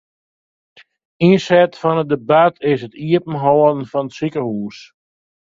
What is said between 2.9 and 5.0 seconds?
iepenhâlden fan it sikehûs.